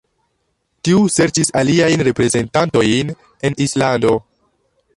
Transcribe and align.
Tiu 0.87 1.01
serĉis 1.15 1.51
aliajn 1.61 2.03
reprezentantojn 2.07 3.13
en 3.51 3.59
Islando. 3.67 4.15